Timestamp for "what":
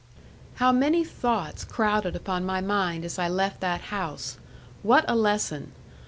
4.81-5.05